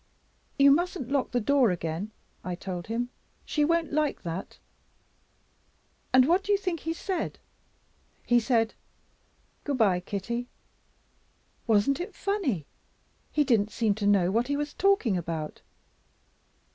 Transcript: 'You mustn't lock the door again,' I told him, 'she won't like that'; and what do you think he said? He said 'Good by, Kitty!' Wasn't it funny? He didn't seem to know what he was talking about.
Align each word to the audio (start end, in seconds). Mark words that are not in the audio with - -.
'You 0.57 0.71
mustn't 0.71 1.11
lock 1.11 1.29
the 1.29 1.39
door 1.39 1.69
again,' 1.69 2.09
I 2.43 2.55
told 2.55 2.87
him, 2.87 3.09
'she 3.45 3.63
won't 3.65 3.93
like 3.93 4.23
that'; 4.23 4.57
and 6.11 6.27
what 6.27 6.43
do 6.43 6.51
you 6.51 6.57
think 6.57 6.79
he 6.79 6.91
said? 6.91 7.37
He 8.25 8.39
said 8.39 8.73
'Good 9.63 9.77
by, 9.77 9.99
Kitty!' 9.99 10.47
Wasn't 11.67 11.99
it 11.99 12.15
funny? 12.15 12.65
He 13.31 13.43
didn't 13.43 13.69
seem 13.69 13.93
to 13.93 14.07
know 14.07 14.31
what 14.31 14.47
he 14.47 14.57
was 14.57 14.73
talking 14.73 15.17
about. 15.17 15.61